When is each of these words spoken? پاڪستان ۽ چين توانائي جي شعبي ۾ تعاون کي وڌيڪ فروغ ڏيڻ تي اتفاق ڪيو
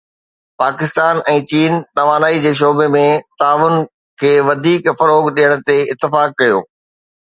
پاڪستان 0.61 1.19
۽ 1.33 1.43
چين 1.51 1.77
توانائي 1.99 2.41
جي 2.47 2.55
شعبي 2.63 2.89
۾ 2.97 3.05
تعاون 3.45 3.79
کي 4.25 4.35
وڌيڪ 4.51 4.93
فروغ 4.99 5.33
ڏيڻ 5.41 5.59
تي 5.67 5.81
اتفاق 5.95 6.39
ڪيو 6.43 6.63